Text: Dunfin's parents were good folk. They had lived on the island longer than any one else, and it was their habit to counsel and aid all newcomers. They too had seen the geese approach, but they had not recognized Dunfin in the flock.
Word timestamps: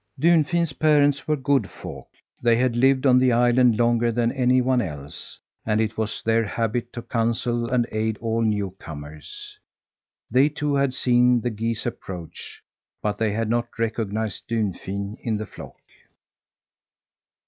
Dunfin's 0.19 0.73
parents 0.73 1.27
were 1.27 1.35
good 1.35 1.69
folk. 1.69 2.07
They 2.41 2.55
had 2.55 2.75
lived 2.75 3.05
on 3.05 3.19
the 3.19 3.31
island 3.31 3.77
longer 3.77 4.11
than 4.11 4.31
any 4.31 4.59
one 4.59 4.81
else, 4.81 5.37
and 5.63 5.79
it 5.79 5.95
was 5.95 6.23
their 6.23 6.43
habit 6.43 6.91
to 6.93 7.03
counsel 7.03 7.69
and 7.71 7.85
aid 7.91 8.17
all 8.17 8.41
newcomers. 8.41 9.59
They 10.31 10.49
too 10.49 10.73
had 10.73 10.95
seen 10.95 11.39
the 11.41 11.51
geese 11.51 11.85
approach, 11.85 12.63
but 13.03 13.19
they 13.19 13.31
had 13.33 13.47
not 13.47 13.77
recognized 13.77 14.47
Dunfin 14.47 15.17
in 15.21 15.37
the 15.37 15.45
flock. 15.45 15.75